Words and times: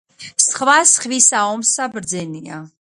სხვა 0.45 0.77
სხვისა 0.93 1.45
ომსა 1.53 1.91
ბრძენია 1.97 2.65